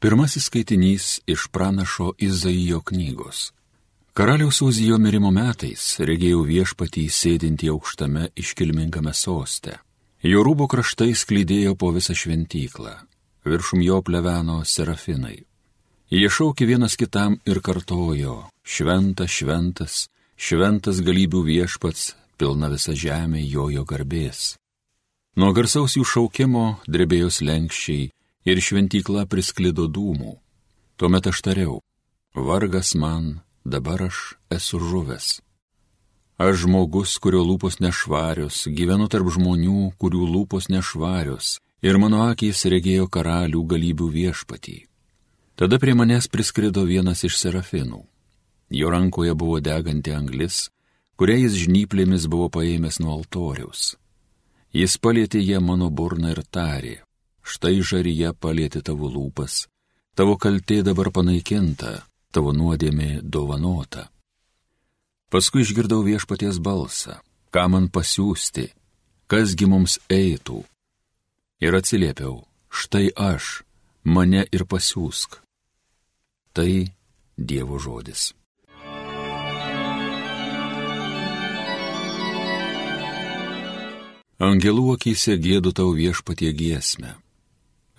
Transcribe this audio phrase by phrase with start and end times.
[0.00, 3.52] Pirmasis skaitinys iš pranašo Izaijo knygos.
[4.12, 9.74] Karaliaus Uzijo mirimo metais regėjau viešpatį sėdintį aukštame iškilmingame soste.
[10.24, 12.94] Jo rūbo kraštai sklydėjo po visą šventyklą,
[13.44, 15.36] viršum jo pleveno serafinai.
[16.08, 23.84] Jie šaukė vienas kitam ir kartojo- šventas, šventas, šventas galybių viešpats, pilna visa žemė jojo
[23.84, 24.56] garbės.
[25.36, 28.08] Nuo garsaus jų šaukimo drebėjo lenkščiai
[28.44, 30.36] ir šventykla prisklido dūmų.
[30.96, 31.78] Tuomet aš tariau,
[32.34, 35.40] vargas man, dabar aš esu žuvęs.
[36.40, 43.10] Aš žmogus, kurio lūpos nešvarios, gyvenu tarp žmonių, kurių lūpos nešvarios, ir mano akys regėjo
[43.12, 44.78] karalių galybių viešpatį.
[45.60, 48.00] Tada prie manęs priskrido vienas iš serafinų.
[48.72, 50.70] Jo rankoje buvo deganti anglis,
[51.20, 53.96] kurią jis žnyplėmis buvo paėmęs nuo altoriaus.
[54.72, 56.94] Jis palėtė ją mano burną ir tarė,
[57.50, 59.66] štai žaryje palėti tavo lūpas,
[60.14, 64.08] tavo kaltė dabar panaikinta, tavo nuodėmė dovanota.
[65.30, 67.20] Paskui išgirdau viešpaties balsą,
[67.54, 68.66] ką man pasiūsti,
[69.30, 70.62] kasgi mums eitų.
[71.62, 73.60] Ir atsiliepiau, štai aš,
[74.04, 75.38] mane ir pasiūsk.
[76.54, 76.70] Tai
[77.40, 78.34] Dievo žodis.
[84.40, 87.14] Angelų akise gėdu tau viešpatie giesmę.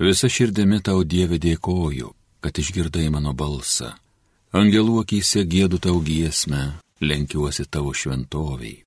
[0.01, 2.07] Visa širdimi tau Dieve dėkoju,
[2.41, 3.91] kad išgirdai mano balsą.
[4.57, 6.61] Angelų akise gėdu tau giesmę,
[7.05, 8.79] lenkiuosi tavo šventoviai.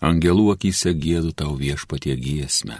[0.00, 2.78] Angelų akise gėdu tau viešpatie giesmę.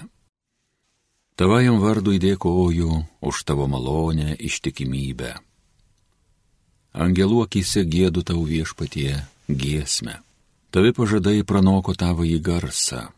[1.37, 5.35] Tavajam vardui dėkoju už tavo malonę ištikimybę.
[7.05, 9.21] Angelų akise gėdu tau viešpatie
[9.53, 10.17] giesmę.
[10.73, 13.11] Tavi pažadai pranoko tavo į garsą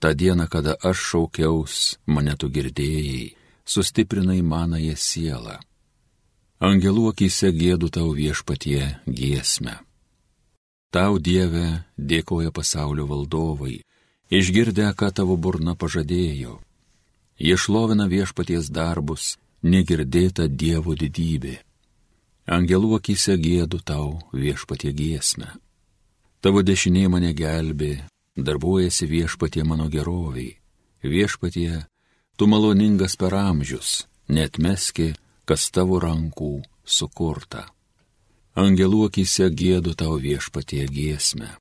[0.00, 1.74] tą dieną, kada aš šaukiaus,
[2.06, 3.34] mane tu girdėjai,
[3.66, 5.58] sustiprinai manąją sielą.
[6.58, 9.76] Angelų akise gėdu tau viešpatie giesmę.
[10.90, 13.76] Tau Dieve dėkoja pasaulio valdovai,
[14.32, 16.58] išgirdę, ką tavo burna pažadėjo.
[17.38, 21.58] Jie šlovina viešpaties darbus, negirdėta Dievo didybė.
[22.48, 25.52] Angelų akise gėdu tau viešpatie giesmę.
[26.40, 30.56] Tavo dešinė mane gelbė, darbuojasi viešpatie mano geroviai.
[31.02, 31.86] Viešpatie,
[32.36, 35.12] tu maloningas per amžius, net meski,
[35.44, 37.68] kas tavo rankų sukurta.
[38.58, 41.54] Angelų akise gėdu tau viešpatie giesmę.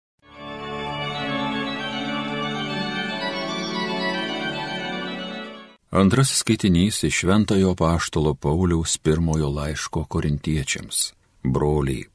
[5.98, 11.14] Antrasis skaitinys iš Šventojo Paštalo Pauliaus pirmojo laiško korintiečiams.
[11.44, 12.10] Broliai,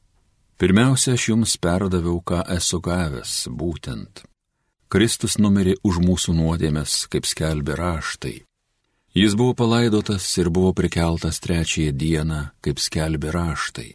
[0.61, 4.23] pirmiausia, aš jums perdaviau, ką esu gavęs, būtent
[4.93, 8.43] Kristus numirė už mūsų nuodėmės, kaip skelbė raštai.
[9.17, 13.87] Jis buvo palaidotas ir buvo prikeltas trečiąją dieną, kaip skelbė raštai.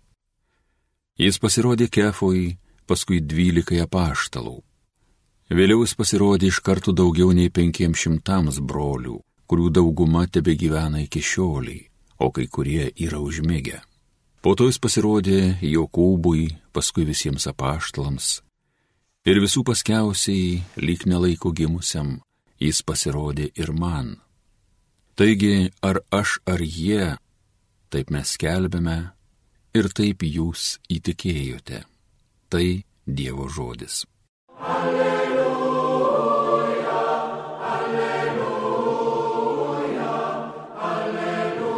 [1.23, 2.57] Jis pasirodė kefoj,
[2.91, 4.57] paskui dvylikai apaštalų.
[5.55, 11.23] Vėliau jis pasirodė iš karto daugiau nei penkiems šimtams brolių, kurių dauguma tebe gyvena iki
[11.23, 11.87] šioliai,
[12.19, 13.79] o kai kurie yra užmėgę.
[14.43, 18.41] Po to jis pasirodė Jokūbui, paskui visiems apaštalams,
[19.29, 22.21] ir visų paskiausiai, lyg nelaiko gimusiam,
[22.63, 24.17] jis pasirodė ir man.
[25.19, 27.17] Taigi, ar aš ar jie,
[27.93, 29.13] taip mes skelbėme
[29.77, 31.85] ir taip jūs įtikėjote.
[32.49, 34.07] Tai Dievo žodis.
[34.59, 36.09] Alleluja,
[37.73, 38.89] alleluja,
[40.93, 41.69] alleluja.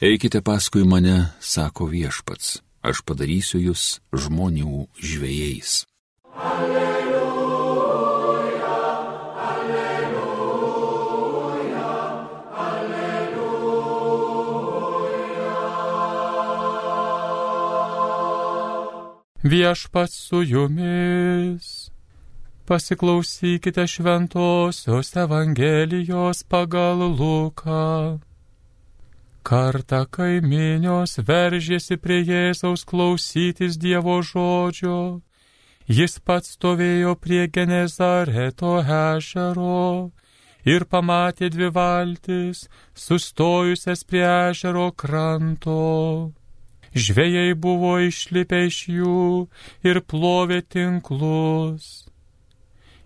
[0.00, 5.86] Eikite paskui mane, sako viešpats aš padarysiu jūs žmonių žvėjais.
[6.36, 7.16] Alleluja,
[9.48, 10.70] alleluja,
[12.68, 13.86] alleluja.
[19.42, 21.66] Viešpats su jumis.
[22.66, 28.18] Pasiklausykite šventosios Evangelijos pagal Luką.
[29.46, 35.20] Kartą kaiminios veržėsi prie Jėzaus klausytis Dievo žodžio.
[35.86, 40.10] Jis pats stovėjo prie Genezareto ežero
[40.66, 42.64] ir pamatė dvi valtis,
[43.04, 46.32] sustojusias prie ežero kranto.
[47.06, 49.46] Žvėjai buvo išlipę iš jų
[49.86, 52.08] ir plovė tinklus.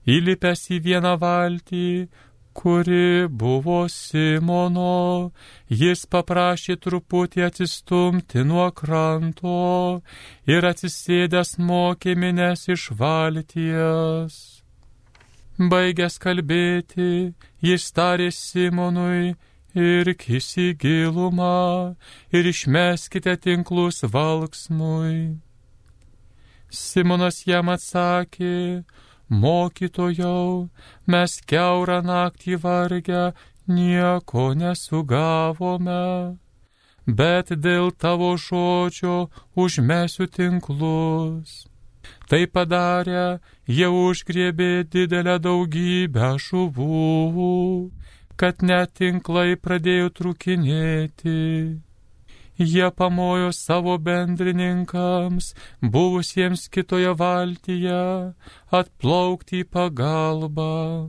[0.09, 2.09] Įlipęs į vieną valtį,
[2.53, 5.33] kuri buvo Simono,
[5.69, 10.01] jis paprašė truputį atsistumti nuo kranto
[10.47, 14.41] ir atsisėdęs mokė minės iš valties.
[15.61, 19.37] Baigęs kalbėti, jis tarė Simonui,
[19.75, 21.97] ir kisi gilumą,
[22.33, 25.39] ir išmeskite tinklus valksmui.
[26.71, 28.85] Simonas jam atsakė,
[29.31, 30.69] mokytojau,
[31.07, 33.25] mes keurą naktį vargę
[33.71, 36.37] nieko nesugavome,
[37.07, 41.67] bet dėl tavo žodžio užmesiu tinklus.
[42.31, 47.91] Tai padarę, jie užgriebė didelę daugybę žuvų,
[48.41, 51.39] kad net tinklai pradėjo trukinėti.
[52.61, 58.03] Jie pamojo savo bendrininkams, buvusiems kitoje valtyje,
[58.81, 61.09] atplaukti į pagalbą.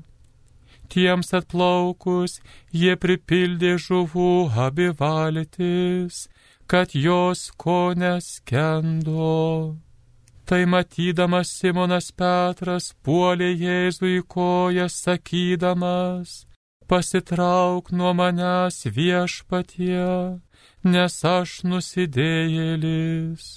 [0.91, 2.39] Tiems atplaukus
[2.71, 4.31] jie pripildė žuvų
[4.65, 6.25] abi valtis,
[6.71, 9.75] kad jos ko neskendo.
[10.47, 16.45] Tai matydamas Simonas Petras puolė Jėzui koją sakydamas,
[16.87, 20.39] pasitrauk nuo manęs viešpatie,
[20.83, 23.49] nes aš nusidėjėlis.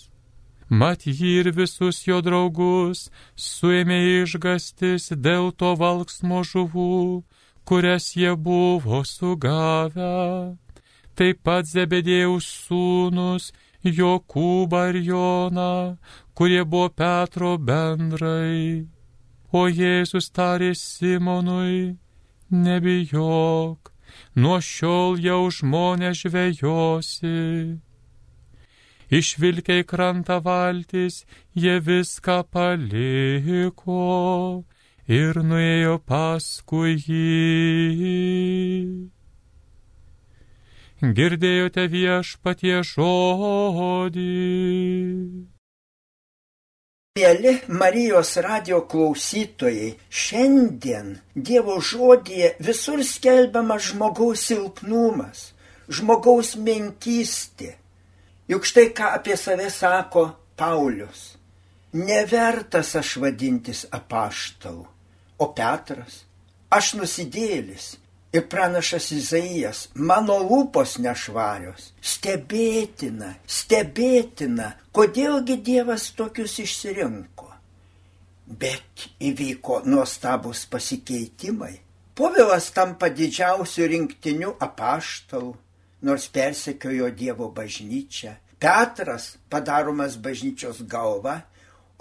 [0.71, 7.23] Mat jį ir visus jo draugus suėmė išgastis dėl to valksmo žuvų,
[7.69, 10.57] kurias jie buvo sugavę.
[11.15, 13.53] Taip pat Zebedėjaus sūnus
[13.85, 15.97] Jokūbą ir Joną,
[16.35, 18.89] kurie buvo Petro bendrai.
[19.53, 21.95] O Jėzus tarė Simonui,
[22.51, 23.94] nebijok,
[24.35, 27.37] nuo šiol jau žmonės žvejosi.
[29.15, 31.23] Išvilkiai krantą valtis,
[31.55, 34.03] jie viską paliko
[35.07, 39.13] ir nuėjo paskui jį
[41.13, 44.31] girdėjote viešpatie žodį.
[47.15, 51.13] Mėly Marijos radio klausytojai, šiandien
[51.49, 55.45] Dievo žodėje visur skelbiamas žmogaus silpnumas,
[55.87, 57.77] žmogaus menkystė.
[58.51, 60.25] Juk štai ką apie save sako
[60.59, 61.23] Paulius.
[61.95, 64.83] Nevertas aš vadintis apaštalu,
[65.39, 66.25] o Petras,
[66.67, 67.93] aš nusidėlis,
[68.35, 71.93] Ir pranašas Izaijas, mano lūpos nešvarios.
[72.03, 77.53] Stebėtina, stebėtina, kodėlgi Dievas tokius išsirinko.
[78.47, 81.77] Bet įvyko nuostabus pasikeitimai.
[82.19, 85.55] Povilas tampa didžiausių rinktinių apaštalų,
[86.03, 88.35] nors persekiojo Dievo bažnyčią.
[88.59, 91.45] Petras padaromas bažnyčios galva,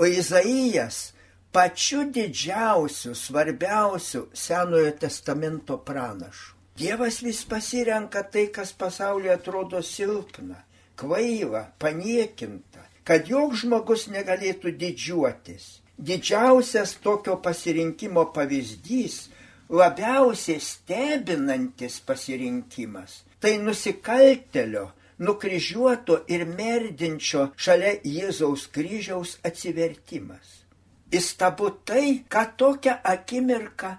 [0.01, 1.12] o Izaijas
[1.53, 6.55] pačiu didžiausiu, svarbiausiu Senojo testamento pranašu.
[6.77, 10.63] Dievas vis pasirenka tai, kas pasaulyje atrodo silpna,
[10.97, 15.67] kvaila, paniekinta, kad joks žmogus negalėtų didžiuotis.
[16.01, 19.27] Didžiausias tokio pasirinkimo pavyzdys,
[19.69, 24.87] labiausiai stebinantis pasirinkimas, tai nusikaltelio,
[25.21, 30.62] nukryžiuoto ir merdinčio šalia Jėzaus kryžiaus atsivertimas.
[31.13, 33.93] Įstabu tai, kad tokią akimirką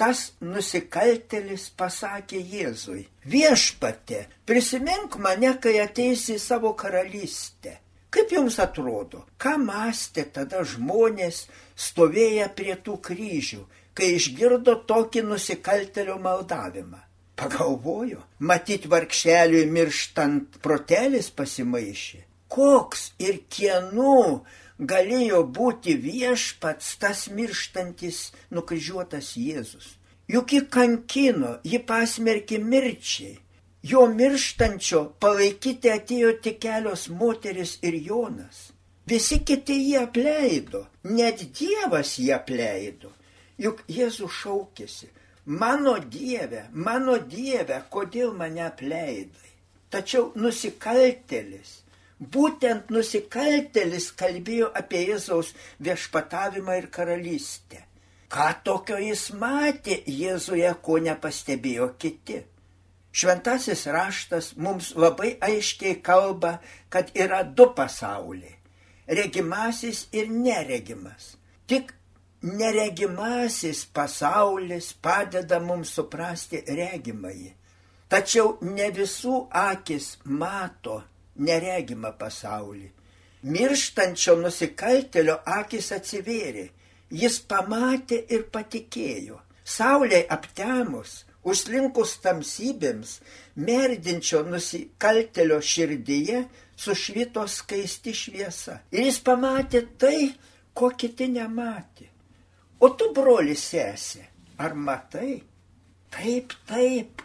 [0.00, 7.78] tas nusikaltelis pasakė Jėzui, viešpatė, prisimink mane, kai ateisi į savo karalystę.
[8.14, 11.44] Kaip jums atrodo, ką mąstė tada žmonės
[11.86, 13.62] stovėję prie tų kryžių,
[13.94, 17.00] kai išgirdo tokį nusikaltelio maldavimą?
[17.34, 22.20] Pagalvojo, matyt vargšeliui mirštant protelis pasimaišė.
[22.54, 24.44] Koks ir kienų
[24.78, 29.94] galėjo būti viešpats tas mirštantis nukryžiuotas Jėzus.
[30.28, 33.38] Juk jį kankino, jį pasmerkė mirčiai.
[33.84, 38.70] Jo mirštančio palaikyti atėjo tik kelios moteris ir Jonas.
[39.06, 43.12] Visi kiti jį apleido, net Dievas jį apleido.
[43.60, 45.10] Juk Jėzus šaukėsi,
[45.44, 49.52] mano Dieve, mano Dieve, kodėl mane apleidai?
[49.92, 51.83] Tačiau nusikaltelis
[52.20, 55.50] Būtent nusikaltelis kalbėjo apie Jėzaus
[55.82, 57.82] viešpatavimą ir karalystę.
[58.30, 62.40] Ką tokio jis matė Jėzuje, ko nepastebėjo kiti.
[63.14, 68.56] Šventasis raštas mums labai aiškiai kalba, kad yra du pasauliai-
[69.18, 71.36] regimasis ir neregimas.
[71.66, 71.94] Tik
[72.42, 77.52] neregimasis pasaulis padeda mums suprasti regimąjį.
[78.08, 81.02] Tačiau ne visų akis mato
[81.36, 82.88] neregimą pasaulį.
[83.44, 86.68] Mirštančio nusikaltelio akis atsivėrė,
[87.12, 89.40] jis pamatė ir patikėjo.
[89.64, 93.18] Saulė aptemus, užslinkus tamsybėms,
[93.56, 96.44] merdinčio nusikaltelio širdyje
[96.76, 98.80] sušvito skaisti šviesa.
[98.92, 100.18] Ir jis pamatė tai,
[100.74, 102.08] ko kiti nematė.
[102.80, 104.24] O tu, broli sesė,
[104.58, 105.42] Ar matai?
[106.14, 107.22] Taip, taip,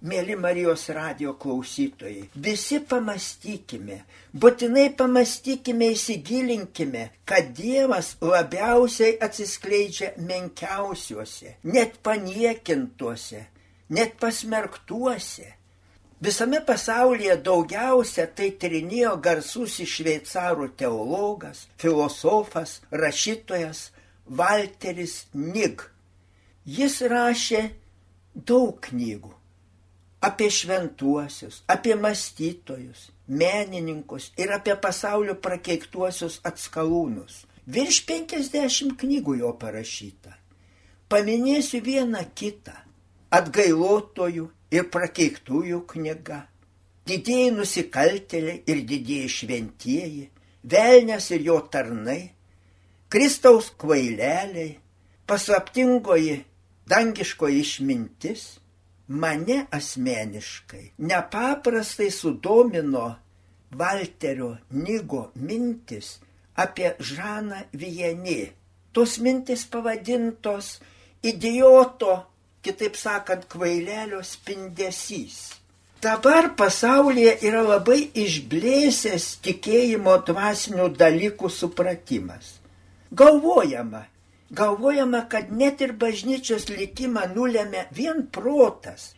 [0.00, 4.00] mėly Marijos radio klausytojai, visi pamastykime,
[4.32, 13.46] būtinai pamastykime, įsigilinkime, kad Dievas labiausiai atsiskleidžia menkiausiuose, net paniekintuose,
[13.92, 15.54] net pasmerktuose.
[16.20, 23.86] Visame pasaulyje daugiausia tai tyrinėjo garsusis šveicarų teologas, filosofas, rašytojas
[24.28, 25.86] Walteris Nig.
[26.68, 27.62] Jis rašė
[28.36, 29.39] daug knygų
[30.20, 37.46] apie šventuosius, apie mąstytojus, menininkus ir apie pasaulio prakeiktuosius atskalūnus.
[37.70, 40.36] Virš 50 knygų jo parašyta.
[41.10, 42.74] Paminėsiu vieną kitą-
[43.38, 46.46] atgailotojų ir prakeiktųjų knyga.
[47.06, 50.28] Didieji nusikaltėliai ir didieji šventieji,
[50.64, 52.30] velnės ir jo tarnai,
[53.10, 54.78] Kristaus kvaileliai,
[55.26, 56.44] paslaptingoji
[56.86, 58.60] dangiškoji išmintis
[59.10, 63.06] mane asmeniškai nepaprastai sudomino
[63.70, 66.18] Valterio Nygo mintis
[66.56, 68.50] apie Žaną Vieni.
[68.92, 70.80] Tos mintis pavadintos
[71.22, 72.14] idioto,
[72.62, 75.60] kitaip sakant, kvailelio spindesys.
[76.02, 82.56] Dabar pasaulyje yra labai išblėsęs tikėjimo dvasinių dalykų supratimas.
[83.12, 84.06] Galvojama,
[84.50, 89.12] Galvojama, kad net ir bažnyčios likimą nulėmė vien protas,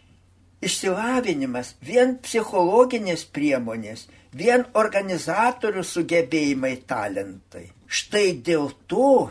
[0.61, 7.71] išsilavinimas, vien psichologinės priemonės, vien organizatorių sugebėjimai talentai.
[7.87, 9.31] Štai dėl to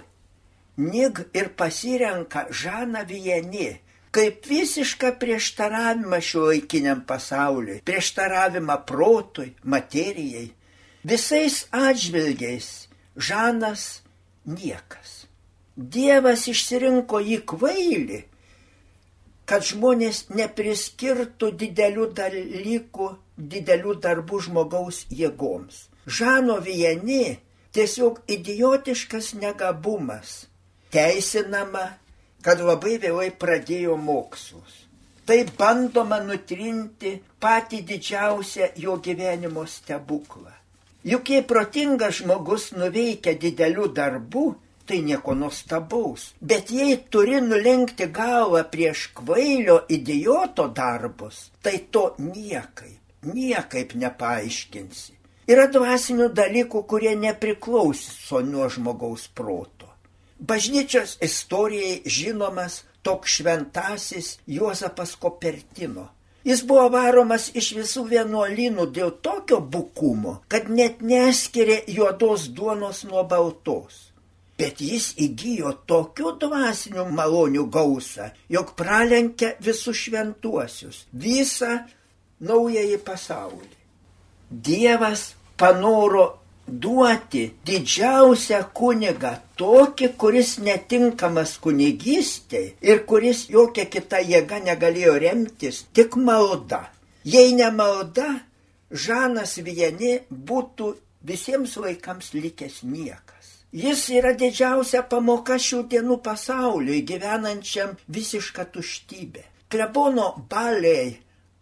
[0.82, 3.70] Nig ir pasirenka Žaną Vieni
[4.12, 10.52] kaip visišką prieštaravimą šio laikiniam pasauliui, prieštaravimą protui, materijai.
[11.08, 12.68] Visais atžvilgiais
[13.16, 14.04] Žanas
[14.46, 15.21] niekas.
[15.76, 18.20] Dievas išsirinko jį kvailį,
[19.48, 25.88] kad žmonės nepriskirtų didelių dalykų, didelių darbų žmogaus jėgoms.
[26.08, 27.38] Žano vieni
[27.72, 30.48] tiesiog idiotiškas negabumas,
[30.92, 31.86] teisinama,
[32.44, 34.88] kad labai vėlai pradėjo mokslus.
[35.26, 40.52] Tai bandoma nutrinti patį didžiausią jo gyvenimo stebuklą.
[41.08, 44.46] Juk jei protingas žmogus nuveikia didelių darbų,
[44.92, 46.34] tai nieko nuostabaus.
[46.44, 55.16] Bet jei turi nulenkti galvą prieš kvailio idioto darbus, tai to niekaip, niekaip nepaaiškinsi.
[55.52, 59.88] Yra dvasinių dalykų, kurie nepriklauso nuo žmogaus proto.
[60.40, 66.10] Bažnyčios istorijai žinomas toks šventasis Juozapas Kopertino.
[66.44, 73.24] Jis buvo varomas iš visų vienuolynų dėl tokio bukumo, kad net neskiria juodos duonos nuo
[73.24, 74.11] baltos
[74.62, 81.80] bet jis įgyjo tokių dvasinių malonių gausą, jog pralenkė visus šventuosius, visą
[82.46, 83.74] naująjį pasaulį.
[84.52, 86.28] Dievas panoro
[86.68, 96.16] duoti didžiausią kunigą, tokį, kuris netinkamas kunigystėje ir kuris jokia kita jėga negalėjo remtis, tik
[96.16, 96.86] malda.
[97.24, 98.30] Jei ne malda,
[98.92, 100.94] Žanas Vieni būtų
[101.28, 103.41] visiems laikams likęs niekas.
[103.72, 109.46] Jis yra didžiausia pamoka šių dienų pasauliui gyvenančiam visišką tuštybę.
[109.72, 111.14] Klebono baliai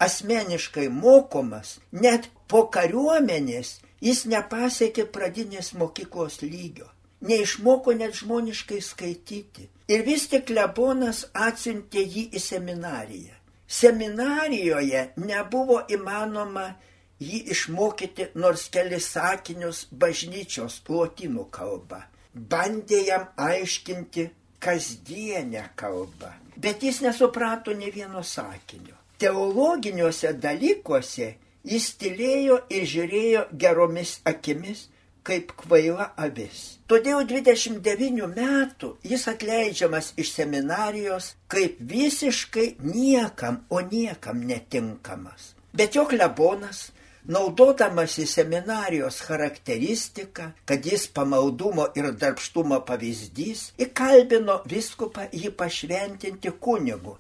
[0.01, 6.89] asmeniškai mokomas, net po kariuomenės jis nepasiekė pradinės mokyklos lygio.
[7.21, 9.69] Neišmoko net žmoniškai skaityti.
[9.93, 13.35] Ir vis tik klebonas atsiuntė jį į seminariją.
[13.69, 16.71] Seminarijoje nebuvo įmanoma
[17.19, 22.05] jį išmokyti nors kelis sakinius bažnyčios lotynų kalba.
[22.33, 24.29] Bandė jam aiškinti
[24.63, 28.95] kasdienę kalbą, bet jis nesuprato ne vieno sakinio.
[29.19, 31.33] Teologiniuose dalykuose
[31.67, 34.87] jis tylėjo ir žiūrėjo geromis akimis,
[35.23, 36.79] kaip kvaila avis.
[36.89, 45.53] Todėl 29 metų jis atleidžiamas iš seminarijos kaip visiškai niekam, o niekam netinkamas.
[45.75, 46.89] Bet jo klebonas
[47.27, 57.17] naudodamasi seminarijos charakteristiką, kad jis pamaldumo ir darbštumo pavyzdys, įkalbino viskupą jį pašventinti kunigu.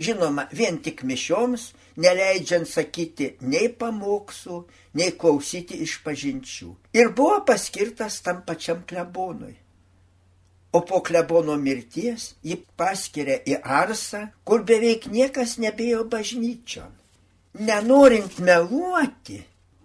[0.00, 4.62] Žinoma, vien tik mišioms, neleidžiant sakyti nei pamokslų,
[4.96, 6.70] nei klausyti iš pažinčių.
[6.96, 9.58] Ir buvo paskirtas tam pačiam klebonui.
[10.72, 16.99] O po klebono mirties jį paskiria į Arsą, kur beveik niekas nebėjo bažnyčion.
[17.58, 19.40] Nenorint meluoti,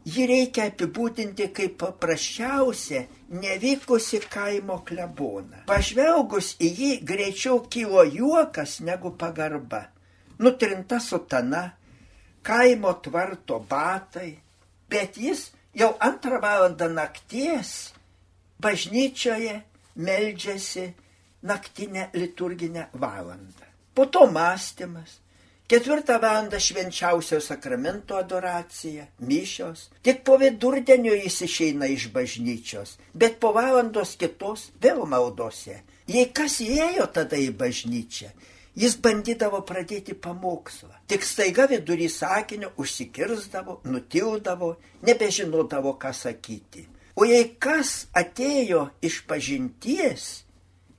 [0.05, 3.01] jį reikia apibūdinti kaip paprasčiausią
[3.41, 5.63] nevykusi kaimo kleboną.
[5.65, 9.87] Pažvelgus į jį greičiau kilo juokas negu pagarba.
[10.37, 11.71] Nutrinta sutana,
[12.45, 14.35] kaimo tvarto batai,
[14.89, 17.95] bet jis jau antrą valandą nakties
[18.61, 19.61] bažnyčioje
[19.95, 20.93] meldžiasi
[21.43, 23.65] naktinę liturginę valandą.
[23.95, 25.19] Po to mąstymas,
[25.65, 29.87] Ketvirtą valandą švenčiausio sakramento adoracija, mišios.
[30.05, 35.79] Tik po vidurdienio jis išeina iš bažnyčios, bet po valandos kitos vėl maldose.
[36.05, 38.29] Jei kas įėjo tada į bažnyčią,
[38.77, 40.93] jis bandydavo pradėti pamokslą.
[41.09, 46.85] Tik staiga vidury sakinio užsikirzdavo, nutildavo, nebežinodavo, ką sakyti.
[47.17, 50.44] O jei kas atėjo iš pažinties,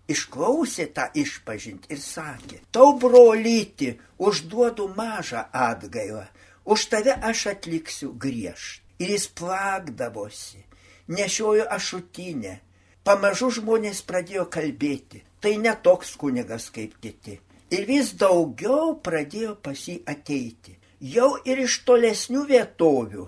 [0.08, 6.26] išklausė tą išpažinti ir sakė, tau brolyti, užduodu mažą atgailą,
[6.64, 8.82] už tave aš atliksiu griežt.
[8.98, 10.62] Ir jis plakdavosi,
[11.12, 12.54] nešiojo ašutinę.
[13.04, 17.36] Pamažu žmonės pradėjo kalbėti, tai ne toks kunigas kaip kiti.
[17.76, 20.78] Ir vis daugiau pradėjo pas jį ateiti.
[21.00, 23.26] Jau ir iš tolesnių vietovių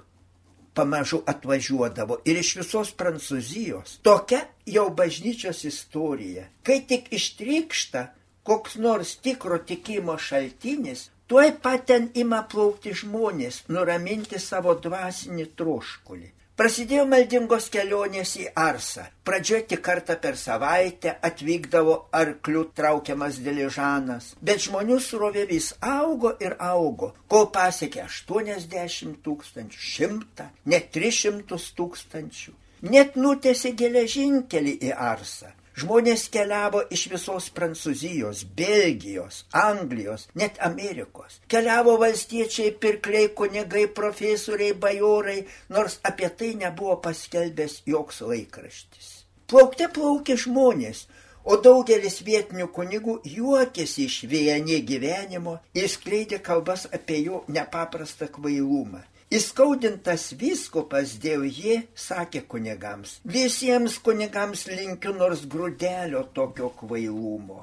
[0.78, 3.98] pamažu atvažiuodavo ir iš visos Prancūzijos.
[4.06, 6.46] Tokia jau bažnyčios istorija.
[6.62, 8.06] Kai tik ištrykšta
[8.48, 16.30] koks nors tikro tikimo šaltinis, tuoj pat ten ima plaukti žmonės, nuraminti savo dvasinį troškulį.
[16.58, 19.04] Prasidėjo maldingos kelionės į Arsą.
[19.22, 26.56] Pradžioje tik kartą per savaitę atvykdavo arklių traukiamas diližanas, bet žmonių surovė vis augo ir
[26.58, 32.56] augo, kol pasiekė 80 tūkstančių, 100, net 300 tūkstančių.
[32.90, 35.54] Net nutėsi geležinkelį į Arsą.
[35.78, 41.36] Žmonės keliavo iš visos Prancūzijos, Belgijos, Anglijos, net Amerikos.
[41.46, 45.38] Keliavo valstiečiai, pirkliai, kunigai, profesoriai, bajorai,
[45.70, 49.12] nors apie tai nebuvo paskelbęs joks laikraštis.
[49.46, 51.04] Plaukte plaukė žmonės,
[51.46, 59.04] o daugelis vietinių kunigų juokėsi iš vėjanė gyvenimo ir skleidė kalbas apie jo nepaprastą kvailumą.
[59.28, 67.58] Įskaudintas viskupas dėl jį sakė kunigams, visiems kunigams linkiu nors grūdelio tokio kvailumo.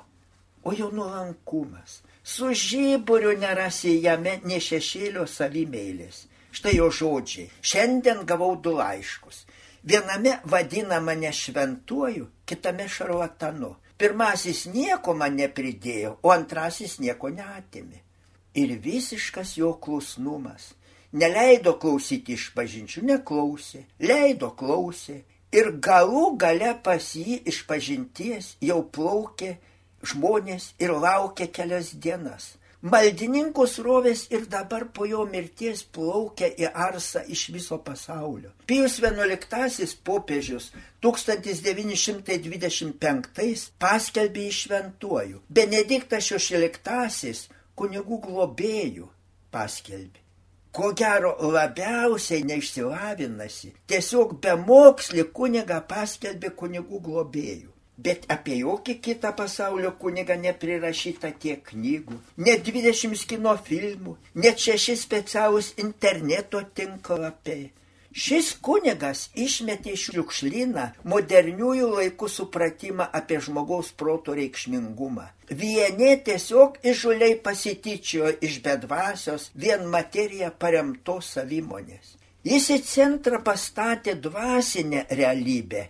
[0.62, 6.22] O jo nuolankumas, su žyburiu nerasi jame ne šešėlio savimėlės.
[6.54, 7.50] Štai jo žodžiai.
[7.66, 9.42] Šiandien gavau du laiškus.
[9.82, 13.74] Viename vadina mane šventuoju, kitame šarlatanu.
[13.98, 18.06] Pirmasis nieko man nepridėjo, o antrasis nieko neatėmė.
[18.54, 20.76] Ir visiškas jo klusnumas
[21.16, 25.22] neleido klausyti iš pažinčių, neklausė, leido klausė
[25.56, 29.52] ir galų gale pas jį iš pažinties jau plaukė
[30.06, 32.44] žmonės ir laukė kelias dienas.
[32.86, 38.54] Maldininkų srovės ir dabar po jo mirties plaukia į Arsą iš viso pasaulio.
[38.70, 40.70] Pijus XI popiežius
[41.02, 45.42] 1925 paskelbė išventuoju.
[45.50, 47.34] Benediktas XVI
[47.74, 49.10] kunigų globėjų
[49.50, 50.25] paskelbė
[50.76, 57.72] ko gero labiausiai neišsilavinasi, tiesiog be mokslį kunigą paskelbė kunigų globėjų.
[58.06, 64.98] Bet apie jokį kitą pasaulio kunigą neprirašyta tiek knygų, net 20 kino filmų, net šeši
[65.00, 67.70] specialūs interneto tinklapiai.
[68.16, 75.26] Šis kunigas išmetė iš šiukšlyną moderniųjų laikų supratimą apie žmogaus proto reikšmingumą.
[75.62, 82.14] Vieni tiesiog išžuliai pasityčiojo iš bedvasios vien materiją paremtos savimonės.
[82.48, 85.82] Jis į centrą pastatė dvasinę realybę,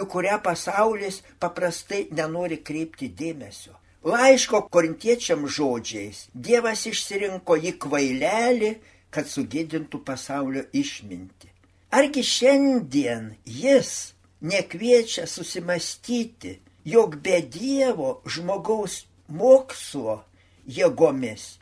[0.00, 3.74] į kurią pasaulis paprastai nenori kreipti dėmesio.
[4.06, 8.72] Laiško korintiečiam žodžiais Dievas išsirinko jį kvailelį,
[9.12, 11.52] kad sugėdintų pasaulio išminti.
[11.90, 20.22] Argi šiandien jis nekviečia susimastyti, jog be Dievo žmogaus mokslo
[20.66, 21.56] jėgomis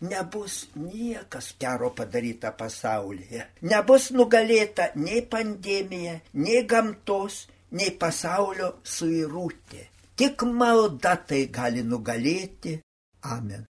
[0.00, 3.46] nebus niekas gero padaryta pasaulyje.
[3.68, 9.86] Nebus nugalėta nei pandemija, nei gamtos, nei pasaulio suirūtė.
[10.16, 12.80] Tik malda tai gali nugalėti.
[13.24, 13.69] Amen.